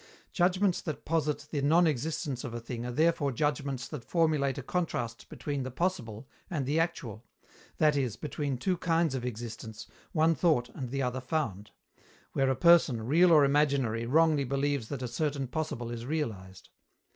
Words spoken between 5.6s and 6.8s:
the possible and the